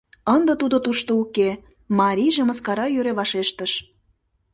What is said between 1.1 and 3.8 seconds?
уке,— марийже мыскара йӧре вашештыш.